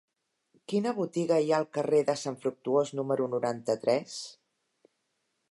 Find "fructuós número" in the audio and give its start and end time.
2.47-3.29